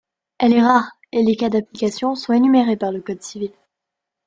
Elle 0.39 0.53
est 0.53 0.63
rare 0.63 0.89
et 1.11 1.21
les 1.21 1.35
cas 1.35 1.49
d’application 1.49 2.15
sont 2.15 2.33
énumérés 2.33 2.75
par 2.75 2.91
le 2.91 3.01
code 3.01 3.21
civil. 3.21 3.51